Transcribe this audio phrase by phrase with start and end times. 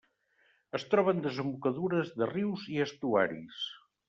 [0.79, 3.63] Es troba en desembocadures de rius i estuaris.